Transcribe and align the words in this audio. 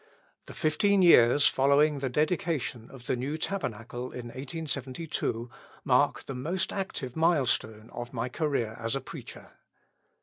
The 0.47 0.55
fifteen 0.55 1.03
years 1.03 1.45
following 1.47 1.99
the 1.99 2.09
dedication 2.09 2.89
of 2.89 3.05
the 3.05 3.15
new 3.15 3.37
Tabernacle 3.37 4.11
in 4.11 4.29
1872 4.29 5.47
mark 5.83 6.23
the 6.25 6.33
most 6.33 6.73
active 6.73 7.15
milestone 7.15 7.91
of 7.93 8.11
my 8.11 8.27
career 8.27 8.75
as 8.79 8.95
a 8.95 8.99
preacher. 9.01 9.51